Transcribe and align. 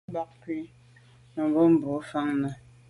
O 0.09 0.11
ba 0.13 0.23
kwa’ 0.39 0.59
mènmebwô 1.51 1.95
fan 2.09 2.29
nà. 2.41 2.49